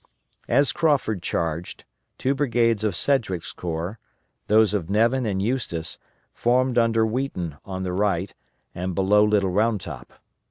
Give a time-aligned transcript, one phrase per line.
[0.47, 1.85] As Crawford charged,
[2.17, 3.99] two brigades of Sedgwick's corps,
[4.47, 5.99] those of Nevin and Eustis,
[6.33, 8.33] formed under Wheaton on the right
[8.73, 10.13] and below Little Round Top.